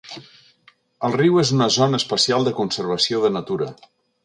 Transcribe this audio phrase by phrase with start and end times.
[1.09, 3.71] El riu és una zona especial de conservació de natura.